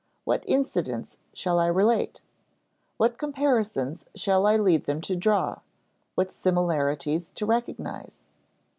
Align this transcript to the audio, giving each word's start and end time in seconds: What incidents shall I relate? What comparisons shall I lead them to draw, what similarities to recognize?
What 0.23 0.43
incidents 0.47 1.17
shall 1.31 1.59
I 1.59 1.67
relate? 1.67 2.21
What 2.97 3.19
comparisons 3.19 4.03
shall 4.15 4.47
I 4.47 4.57
lead 4.57 4.85
them 4.85 4.99
to 5.01 5.15
draw, 5.15 5.59
what 6.15 6.31
similarities 6.31 7.29
to 7.33 7.45
recognize? 7.45 8.23